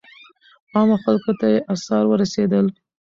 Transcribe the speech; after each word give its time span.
عامو 0.73 0.97
خلکو 1.03 1.31
ته 1.39 1.45
یې 1.53 1.59
آثار 1.73 2.03
ورسېدل. 2.07 2.65